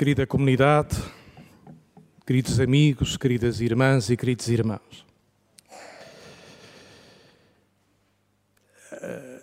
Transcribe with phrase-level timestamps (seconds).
[0.00, 0.96] Querida comunidade,
[2.26, 5.04] queridos amigos, queridas irmãs e queridos irmãos.
[8.90, 9.40] A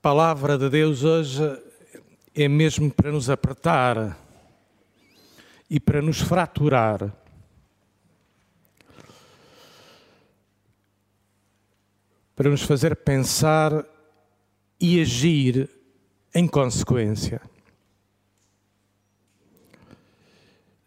[0.00, 1.42] palavra de Deus hoje
[2.32, 4.16] é mesmo para nos apertar
[5.68, 7.12] e para nos fraturar.
[12.36, 13.84] Para nos fazer pensar
[14.78, 15.68] e agir
[16.32, 17.42] em consequência.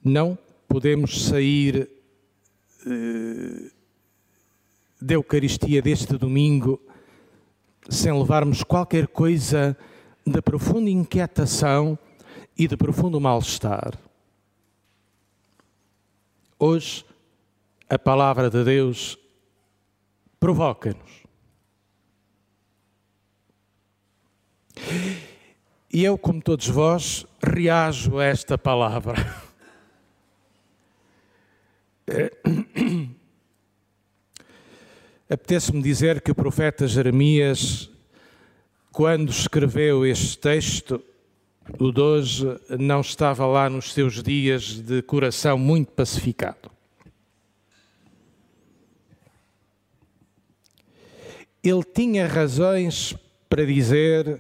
[0.06, 0.38] Não
[0.68, 1.90] podemos sair
[2.86, 3.72] uh,
[5.02, 6.80] da Eucaristia deste domingo
[7.90, 9.76] sem levarmos qualquer coisa
[10.24, 11.98] de profunda inquietação
[12.56, 14.00] e de profundo mal-estar.
[16.60, 17.04] Hoje,
[17.90, 19.18] a palavra de Deus
[20.40, 21.24] provoca-nos.
[25.92, 29.16] E eu, como todos vós, reajo a esta palavra.
[35.28, 37.90] Apetece-me dizer que o profeta Jeremias,
[38.92, 41.04] quando escreveu este texto,
[41.80, 42.46] o de hoje,
[42.78, 46.70] não estava lá nos seus dias de coração muito pacificado.
[51.64, 53.16] Ele tinha razões
[53.50, 54.40] para dizer,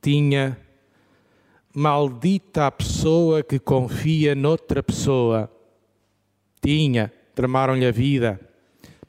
[0.00, 0.58] tinha,
[1.74, 5.54] maldita a pessoa que confia noutra pessoa
[6.60, 8.40] tinha, tramaram-lhe a vida,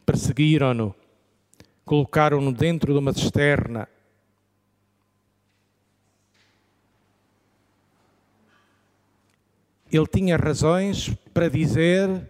[0.05, 0.93] perseguiram-no,
[1.85, 3.87] colocaram-no dentro de uma cisterna.
[9.91, 12.29] Ele tinha razões para dizer: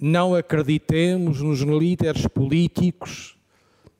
[0.00, 3.36] não acreditemos nos líderes políticos,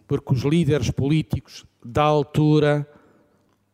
[0.07, 2.87] porque os líderes políticos da altura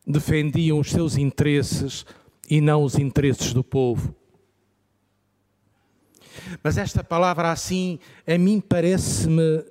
[0.05, 2.05] defendiam os seus interesses
[2.49, 4.15] e não os interesses do povo.
[6.63, 9.63] Mas esta palavra assim, a mim parece-me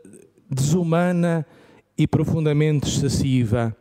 [0.49, 1.47] desumana
[1.97, 3.77] e profundamente excessiva.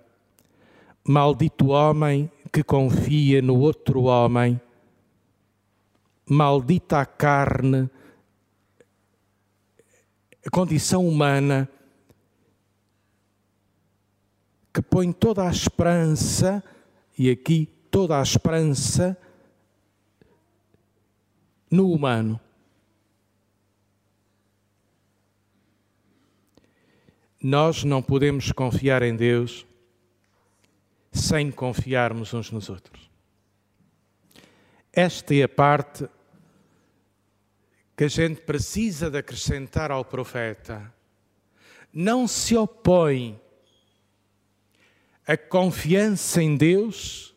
[1.07, 4.59] Maldito homem que confia no outro homem.
[6.28, 7.90] Maldita a carne,
[10.45, 11.69] a condição humana
[14.75, 16.62] que põe toda a esperança,
[17.18, 19.18] e aqui toda a esperança,
[21.72, 22.38] no humano.
[27.47, 29.67] Nós não podemos confiar em Deus
[31.11, 33.07] sem confiarmos uns nos outros.
[34.91, 36.09] Esta é a parte
[37.95, 40.91] que a gente precisa de acrescentar ao profeta.
[41.94, 43.39] Não se opõe
[45.27, 47.34] a confiança em Deus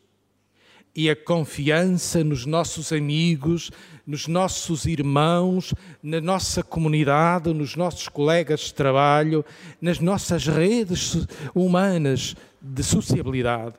[0.99, 3.71] e a confiança nos nossos amigos,
[4.05, 5.73] nos nossos irmãos,
[6.03, 9.45] na nossa comunidade, nos nossos colegas de trabalho,
[9.79, 13.75] nas nossas redes humanas de sociabilidade.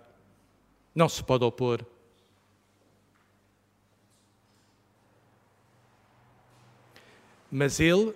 [0.94, 1.84] Não se pode opor.
[7.52, 8.14] Mas ele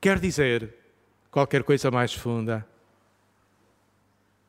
[0.00, 0.72] quer dizer
[1.32, 2.64] qualquer coisa mais funda.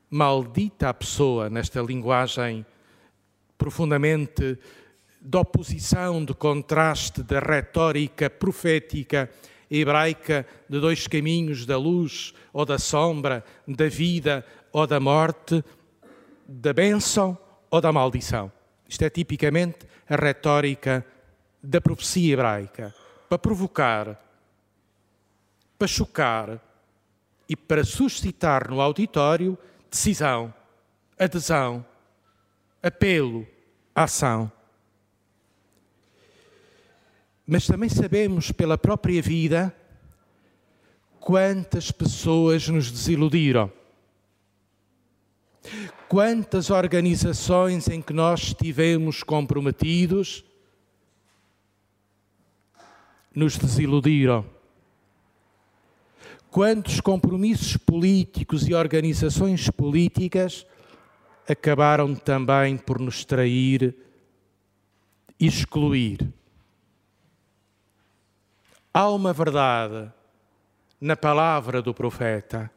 [0.08, 2.64] Maldita a pessoa, nesta linguagem
[3.58, 4.58] profundamente
[5.22, 9.30] de oposição, de contraste, da retórica profética
[9.70, 15.64] hebraica de dois caminhos, da luz ou da sombra, da vida ou da morte,
[16.48, 17.38] da bênção
[17.70, 18.52] ou da maldição.
[18.88, 21.06] Isto é tipicamente a retórica
[21.62, 22.94] da profecia hebraica,
[23.28, 24.22] para provocar,
[25.80, 26.62] para chocar
[27.50, 29.58] e para suscitar no auditório
[29.90, 30.54] decisão,
[31.18, 31.84] adesão,
[32.86, 33.48] apelo,
[33.94, 34.52] ação
[37.46, 39.76] mas também sabemos pela própria vida
[41.20, 43.72] quantas pessoas nos desiludiram.
[46.08, 50.44] Quantas organizações em que nós estivemos comprometidos
[53.34, 54.46] nos desiludiram.
[56.50, 60.66] Quantos compromissos políticos e organizações políticas
[61.48, 63.96] acabaram também por nos trair
[65.40, 66.34] excluir.
[68.94, 70.12] Há uma verdade
[71.00, 72.72] na palavra do profeta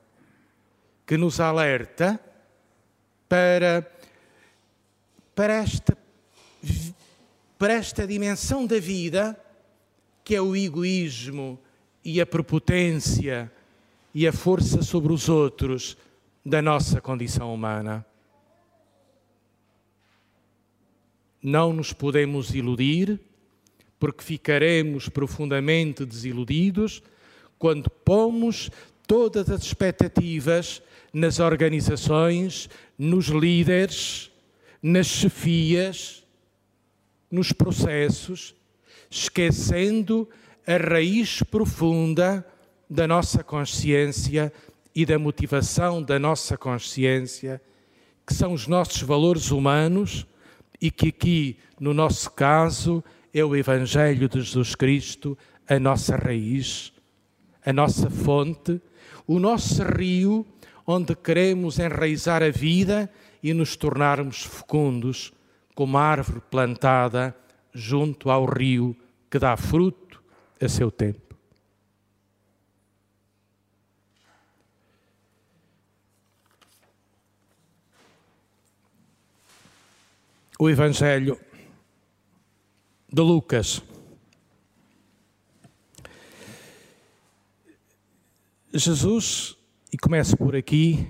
[1.06, 2.20] que nos alerta
[3.28, 3.88] para,
[5.34, 5.96] para, esta,
[7.56, 9.38] para esta dimensão da vida
[10.24, 11.58] que é o egoísmo
[12.04, 13.50] e a prepotência
[14.12, 15.96] e a força sobre os outros
[16.44, 18.04] da nossa condição humana.
[21.42, 23.20] Não nos podemos iludir,
[23.98, 27.02] porque ficaremos profundamente desiludidos
[27.58, 28.70] quando pomos
[29.06, 30.82] todas as expectativas
[31.12, 34.30] nas organizações, nos líderes,
[34.82, 36.24] nas chefias,
[37.30, 38.54] nos processos,
[39.10, 40.28] esquecendo
[40.66, 42.46] a raiz profunda
[42.88, 44.52] da nossa consciência
[44.94, 47.60] e da motivação da nossa consciência,
[48.26, 50.26] que são os nossos valores humanos
[50.80, 53.02] e que aqui, no nosso caso,
[53.32, 55.36] é o Evangelho de Jesus Cristo,
[55.68, 56.92] a nossa raiz,
[57.64, 58.80] a nossa fonte,
[59.26, 60.46] o nosso rio
[60.86, 63.10] onde queremos enraizar a vida
[63.42, 65.32] e nos tornarmos fecundos,
[65.74, 67.36] como árvore plantada
[67.74, 68.96] junto ao rio
[69.30, 70.22] que dá fruto
[70.60, 71.27] a seu tempo.
[80.60, 81.38] O Evangelho
[83.08, 83.80] de Lucas.
[88.74, 89.56] Jesus,
[89.92, 91.08] e começo por aqui,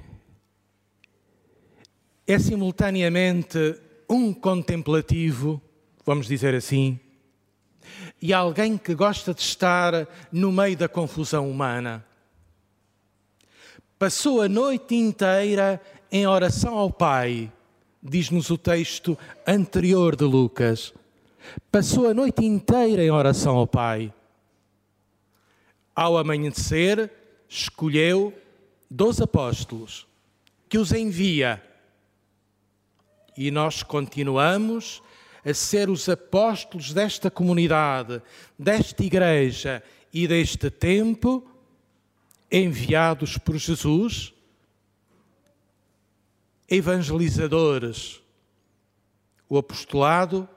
[2.26, 5.62] é simultaneamente um contemplativo,
[6.04, 7.00] vamos dizer assim,
[8.20, 12.04] e alguém que gosta de estar no meio da confusão humana.
[13.98, 15.80] Passou a noite inteira
[16.12, 17.50] em oração ao Pai,
[18.02, 20.92] diz-nos o texto anterior de Lucas.
[21.70, 24.12] Passou a noite inteira em oração ao Pai.
[25.94, 27.10] Ao amanhecer,
[27.48, 28.32] escolheu
[28.90, 30.06] dois apóstolos
[30.68, 31.62] que os envia.
[33.36, 35.02] E nós continuamos
[35.44, 38.20] a ser os apóstolos desta comunidade,
[38.58, 41.46] desta igreja e deste tempo,
[42.50, 44.34] enviados por Jesus,
[46.68, 48.20] evangelizadores.
[49.48, 50.48] O apostolado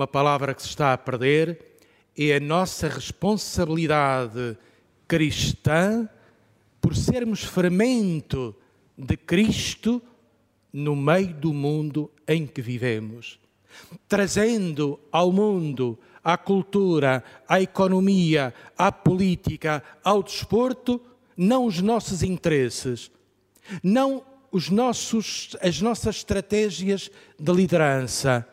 [0.00, 1.76] uma palavra que se está a perder,
[2.16, 4.56] é a nossa responsabilidade
[5.06, 6.08] cristã
[6.80, 8.56] por sermos fermento
[8.96, 10.00] de Cristo
[10.72, 13.38] no meio do mundo em que vivemos,
[14.08, 20.98] trazendo ao mundo, à cultura, à economia, à política, ao desporto,
[21.36, 23.10] não os nossos interesses,
[23.82, 28.46] não os nossos, as nossas estratégias de liderança,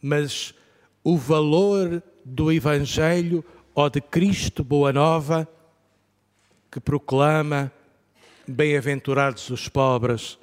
[0.00, 0.54] mas
[1.02, 3.44] o valor do Evangelho
[3.74, 5.48] ou de Cristo Boa Nova,
[6.70, 7.72] que proclama:
[8.46, 10.38] Bem-aventurados os pobres,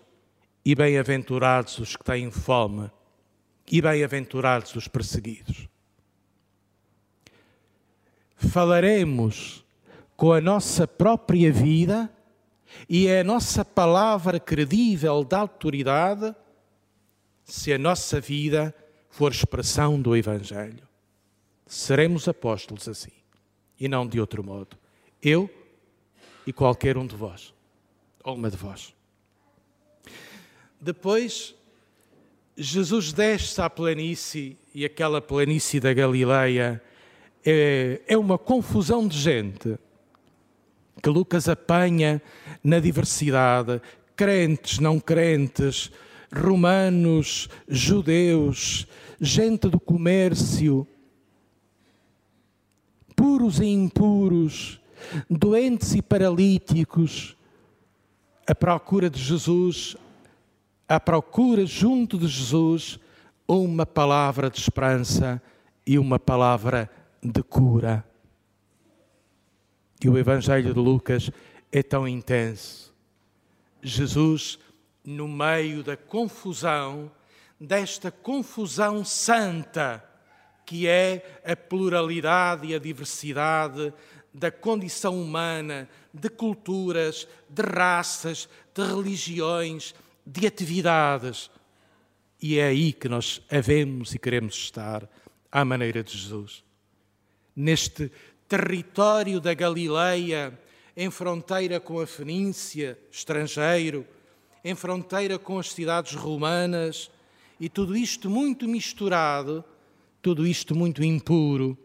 [0.65, 2.91] e bem-aventurados os que têm fome,
[3.71, 5.67] e bem-aventurados os perseguidos.
[8.35, 9.63] Falaremos
[10.15, 12.09] com a nossa própria vida
[12.87, 16.35] e é a nossa palavra credível da autoridade
[17.43, 18.73] se a nossa vida
[19.09, 20.87] for expressão do Evangelho.
[21.65, 23.11] Seremos apóstolos assim
[23.79, 24.77] e não de outro modo.
[25.21, 25.49] Eu
[26.45, 27.53] e qualquer um de vós,
[28.23, 28.93] ou uma de vós.
[30.79, 31.55] Depois,
[32.55, 36.81] Jesus desce à planície e aquela planície da Galileia
[37.45, 39.77] é, é uma confusão de gente
[41.01, 42.21] que Lucas apanha
[42.63, 43.81] na diversidade,
[44.15, 45.91] crentes, não crentes,
[46.33, 48.87] romanos, judeus,
[49.19, 50.87] gente do comércio,
[53.15, 54.79] puros e impuros,
[55.29, 57.35] doentes e paralíticos,
[58.47, 59.95] à procura de Jesus,
[60.87, 62.99] à procura junto de Jesus,
[63.47, 65.41] uma palavra de esperança
[65.85, 66.89] e uma palavra
[67.21, 68.08] de cura.
[70.01, 71.29] E o Evangelho de Lucas
[71.71, 72.93] é tão intenso.
[73.81, 74.57] Jesus
[75.03, 77.11] no meio da confusão,
[77.59, 80.03] desta confusão santa,
[80.65, 83.93] que é a pluralidade e a diversidade
[84.33, 91.49] da condição humana, de culturas, de raças, de religiões, de atividades.
[92.41, 95.09] E é aí que nós havemos e queremos estar,
[95.51, 96.63] à maneira de Jesus.
[97.55, 98.11] Neste
[98.49, 100.51] território da Galileia,
[100.97, 104.05] em fronteira com a Fenícia, estrangeiro,
[104.65, 107.11] em fronteira com as cidades romanas,
[107.59, 109.63] e tudo isto muito misturado,
[110.21, 111.77] tudo isto muito impuro.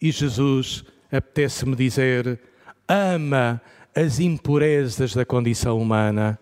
[0.00, 2.40] E Jesus, apetece-me dizer,
[2.88, 3.60] ama
[3.94, 6.38] as impurezas da condição humana,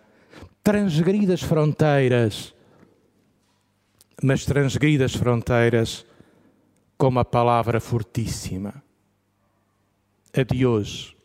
[0.62, 2.54] transgridas fronteiras,
[4.23, 6.07] mas transgridas fronteiras
[6.97, 8.83] com uma palavra fortíssima.
[10.33, 11.17] A de hoje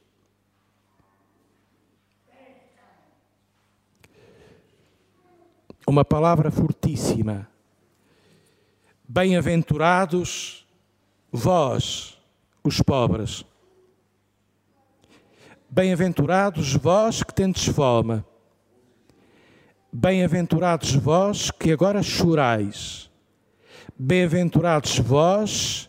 [5.88, 7.48] uma palavra fortíssima
[9.08, 10.66] Bem-aventurados
[11.32, 12.18] vós,
[12.64, 13.46] os pobres.
[15.70, 18.24] Bem-aventurados vós que tendes fome.
[19.94, 23.12] Bem-aventurados vós que agora chorais.
[23.96, 25.88] Bem-aventurados vós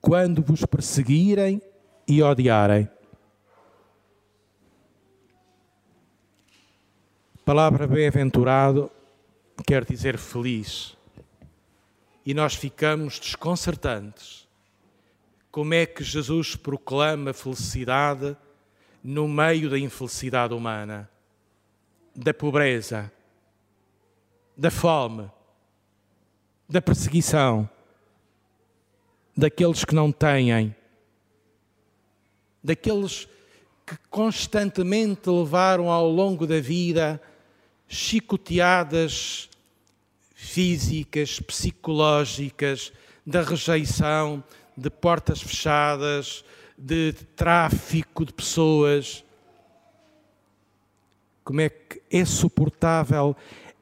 [0.00, 1.60] quando vos perseguirem
[2.06, 2.88] e odiarem.
[7.44, 8.90] Palavra bem-aventurado
[9.66, 10.96] quer dizer feliz.
[12.24, 14.48] E nós ficamos desconcertantes.
[15.50, 18.36] Como é que Jesus proclama felicidade
[19.02, 21.10] no meio da infelicidade humana,
[22.14, 23.10] da pobreza,
[24.56, 25.28] da fome,
[26.68, 27.68] da perseguição,
[29.36, 30.74] daqueles que não têm,
[32.62, 33.28] daqueles
[33.86, 37.20] que constantemente levaram ao longo da vida
[37.88, 39.50] chicoteadas
[40.34, 42.92] físicas, psicológicas,
[43.24, 44.42] da rejeição,
[44.76, 46.44] de portas fechadas,
[46.76, 49.24] de tráfico de pessoas.
[51.44, 53.36] Como é que é suportável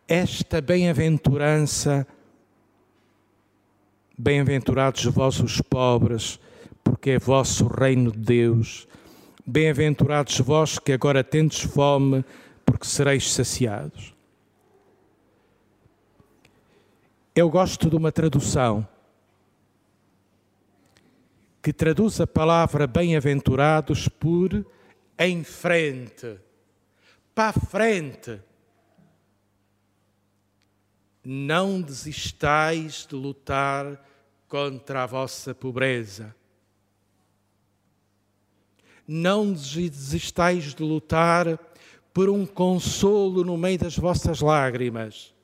[0.06, 2.06] esta bem-aventurança?
[4.18, 6.38] Bem-aventurados vós os pobres,
[6.90, 8.88] porque é vosso reino de Deus.
[9.46, 12.24] Bem-aventurados vós que agora tendes fome,
[12.66, 14.12] porque sereis saciados.
[17.32, 18.86] Eu gosto de uma tradução
[21.62, 24.66] que traduz a palavra bem-aventurados por
[25.16, 26.40] em frente,
[27.32, 28.40] para frente.
[31.24, 34.04] Não desistais de lutar
[34.48, 36.34] contra a vossa pobreza.
[39.12, 41.58] Não desistais de lutar
[42.14, 45.34] por um consolo no meio das vossas lágrimas.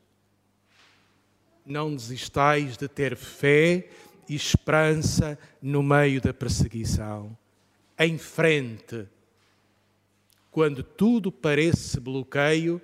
[1.67, 3.89] Não desistais de ter fé
[4.29, 7.37] e esperança no meio da perseguição.
[7.99, 9.05] Em frente,
[10.53, 12.81] quando tudo parece bloqueio,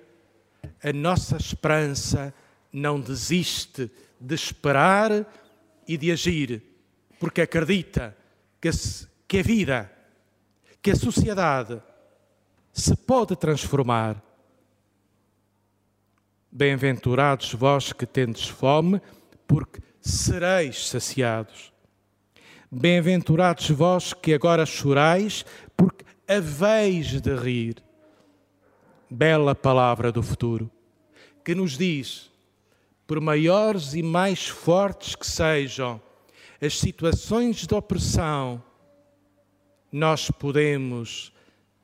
[0.82, 2.34] a nossa esperança
[2.72, 3.88] não desiste
[4.20, 5.32] de esperar
[5.86, 6.60] e de agir,
[7.20, 8.16] porque acredita
[8.60, 10.01] que a, vida,
[10.82, 11.80] que a sociedade
[12.72, 14.20] se pode transformar.
[16.50, 19.00] Bem-aventurados vós que tendes fome,
[19.46, 21.72] porque sereis saciados.
[22.70, 25.46] Bem-aventurados vós que agora chorais,
[25.76, 27.76] porque haveis de rir.
[29.08, 30.70] Bela palavra do futuro,
[31.44, 32.30] que nos diz:
[33.06, 36.00] por maiores e mais fortes que sejam
[36.60, 38.62] as situações de opressão,
[39.92, 41.32] nós podemos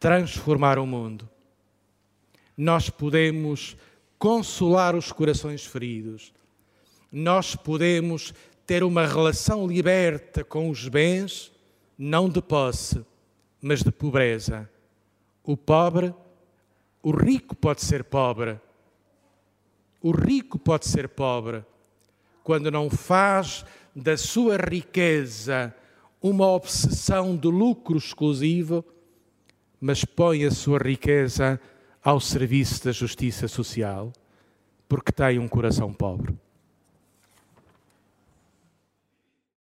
[0.00, 1.28] transformar o mundo.
[2.56, 3.76] Nós podemos
[4.18, 6.32] consolar os corações feridos
[7.10, 8.34] nós podemos
[8.66, 11.50] ter uma relação liberta com os bens,
[11.96, 13.04] não de posse,
[13.60, 14.70] mas de pobreza.
[15.42, 16.14] O pobre,
[17.02, 18.60] o rico pode ser pobre.
[20.02, 21.64] O rico pode ser pobre
[22.44, 23.64] quando não faz
[23.96, 25.74] da sua riqueza
[26.20, 28.84] uma obsessão de lucro exclusivo,
[29.80, 31.60] mas põe a sua riqueza
[32.02, 34.12] ao serviço da justiça social,
[34.88, 36.34] porque tem um coração pobre.